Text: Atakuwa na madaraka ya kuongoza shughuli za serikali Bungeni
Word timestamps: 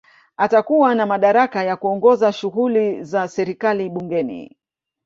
Atakuwa 0.37 0.95
na 0.95 1.05
madaraka 1.05 1.63
ya 1.63 1.75
kuongoza 1.77 2.31
shughuli 2.33 3.03
za 3.03 3.27
serikali 3.27 3.89
Bungeni 3.89 4.57